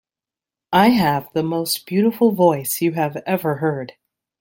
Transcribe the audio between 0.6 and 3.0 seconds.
I have the most beautiful voice you